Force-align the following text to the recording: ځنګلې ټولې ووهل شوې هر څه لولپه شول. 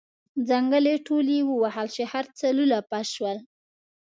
ځنګلې 0.47 0.95
ټولې 1.07 1.37
ووهل 1.43 1.87
شوې 1.95 2.05
هر 2.13 2.25
څه 2.37 2.45
لولپه 2.57 2.99
شول. 3.13 3.37